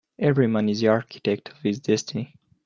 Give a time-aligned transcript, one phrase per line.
[0.17, 2.33] Every man is the architect of his destiny.